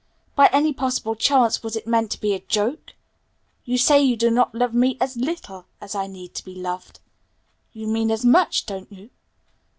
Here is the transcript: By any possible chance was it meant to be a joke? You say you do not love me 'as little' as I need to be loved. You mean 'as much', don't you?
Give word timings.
By 0.35 0.47
any 0.51 0.73
possible 0.73 1.13
chance 1.13 1.61
was 1.61 1.75
it 1.75 1.85
meant 1.85 2.09
to 2.09 2.19
be 2.19 2.33
a 2.33 2.39
joke? 2.39 2.93
You 3.65 3.77
say 3.77 4.01
you 4.01 4.17
do 4.17 4.31
not 4.31 4.55
love 4.55 4.73
me 4.73 4.97
'as 4.99 5.15
little' 5.15 5.67
as 5.79 5.93
I 5.93 6.07
need 6.07 6.33
to 6.33 6.43
be 6.43 6.55
loved. 6.55 6.99
You 7.71 7.85
mean 7.87 8.09
'as 8.09 8.25
much', 8.25 8.65
don't 8.65 8.91
you? 8.91 9.11